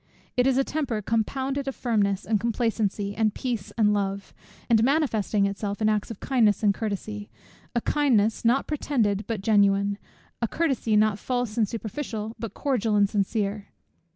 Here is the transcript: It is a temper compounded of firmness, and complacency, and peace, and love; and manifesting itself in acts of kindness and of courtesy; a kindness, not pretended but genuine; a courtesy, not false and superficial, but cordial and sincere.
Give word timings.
It 0.35 0.47
is 0.47 0.57
a 0.57 0.63
temper 0.63 0.99
compounded 1.03 1.67
of 1.67 1.75
firmness, 1.75 2.25
and 2.25 2.39
complacency, 2.39 3.15
and 3.15 3.35
peace, 3.35 3.69
and 3.77 3.93
love; 3.93 4.33
and 4.67 4.83
manifesting 4.83 5.45
itself 5.45 5.79
in 5.79 5.89
acts 5.89 6.09
of 6.09 6.19
kindness 6.19 6.63
and 6.63 6.73
of 6.73 6.79
courtesy; 6.79 7.29
a 7.75 7.81
kindness, 7.81 8.43
not 8.43 8.65
pretended 8.65 9.23
but 9.27 9.41
genuine; 9.41 9.99
a 10.41 10.47
courtesy, 10.47 10.95
not 10.95 11.19
false 11.19 11.55
and 11.55 11.69
superficial, 11.69 12.35
but 12.39 12.55
cordial 12.55 12.95
and 12.95 13.09
sincere. 13.11 13.67